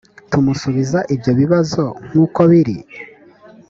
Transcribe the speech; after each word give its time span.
tumusubiza 0.29 0.99
ibyo 1.13 1.31
bibazo 1.39 1.83
nk’uko 2.07 2.39
biri? 2.51 2.77